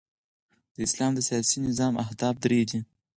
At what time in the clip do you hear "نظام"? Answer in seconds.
1.67-1.93